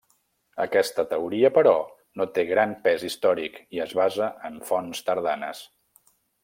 Aquesta 0.63 1.03
teoria, 1.11 1.51
però, 1.57 1.75
no 2.21 2.27
té 2.39 2.47
gran 2.53 2.75
pes 2.87 3.07
històric 3.11 3.63
i 3.79 3.85
es 3.87 3.97
basa 4.01 4.35
en 4.51 4.61
fonts 4.71 5.09
tardanes. 5.11 5.65